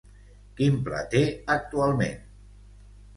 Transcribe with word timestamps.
Quin 0.59 0.79
pla 0.87 1.01
té 1.11 1.21
actualment? 1.57 2.25